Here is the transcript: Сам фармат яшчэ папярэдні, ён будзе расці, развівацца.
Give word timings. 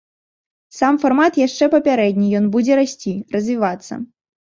Сам 0.77 0.97
фармат 1.03 1.37
яшчэ 1.47 1.69
папярэдні, 1.75 2.33
ён 2.43 2.51
будзе 2.59 2.83
расці, 2.83 3.17
развівацца. 3.39 4.05